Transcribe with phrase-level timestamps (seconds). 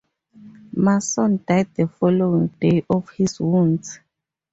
[0.73, 3.99] Mason died the following day of his wounds.